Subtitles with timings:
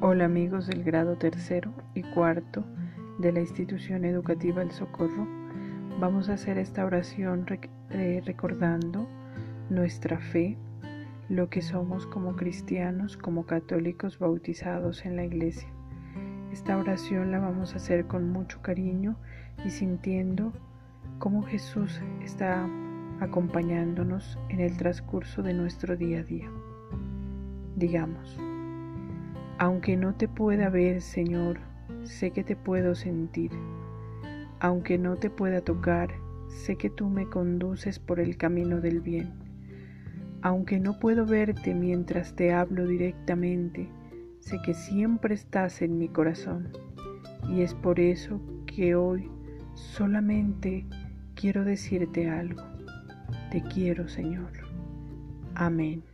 [0.00, 2.64] Hola amigos del grado tercero y cuarto
[3.18, 5.26] de la institución educativa El Socorro.
[5.98, 7.44] Vamos a hacer esta oración
[7.90, 9.08] eh, recordando
[9.70, 10.56] nuestra fe,
[11.28, 15.68] lo que somos como cristianos, como católicos bautizados en la iglesia.
[16.52, 19.16] Esta oración la vamos a hacer con mucho cariño
[19.64, 20.52] y sintiendo
[21.18, 22.68] cómo Jesús está
[23.18, 26.48] acompañándonos en el transcurso de nuestro día a día.
[27.74, 28.38] Digamos,
[29.58, 31.58] aunque no te pueda ver, Señor,
[32.04, 33.50] sé que te puedo sentir.
[34.60, 36.10] Aunque no te pueda tocar,
[36.48, 39.32] sé que tú me conduces por el camino del bien.
[40.42, 43.88] Aunque no puedo verte mientras te hablo directamente,
[44.38, 46.68] sé que siempre estás en mi corazón.
[47.48, 49.28] Y es por eso que hoy
[49.74, 50.86] solamente
[51.34, 52.62] quiero decirte algo.
[53.50, 54.52] Te quiero, Señor.
[55.54, 56.04] Amén.